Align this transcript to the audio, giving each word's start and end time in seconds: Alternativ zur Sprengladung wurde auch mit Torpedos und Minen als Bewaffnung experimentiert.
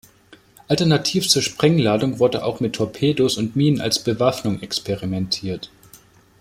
Alternativ 0.67 1.29
zur 1.29 1.43
Sprengladung 1.43 2.17
wurde 2.17 2.43
auch 2.43 2.59
mit 2.59 2.73
Torpedos 2.73 3.37
und 3.37 3.55
Minen 3.55 3.79
als 3.81 4.03
Bewaffnung 4.03 4.59
experimentiert. 4.63 5.69